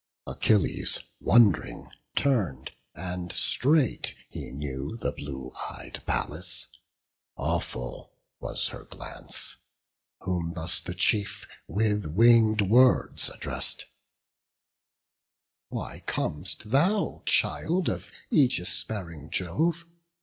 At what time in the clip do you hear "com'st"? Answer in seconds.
16.07-16.71